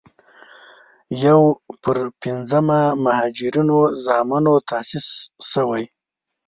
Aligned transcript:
یو 1.25 1.41
پر 1.81 1.97
پينځمه 2.21 2.79
مهاجرینو 3.03 3.79
زامنو 4.03 4.55
تاسیس 4.69 5.07
شوې. 5.49 5.83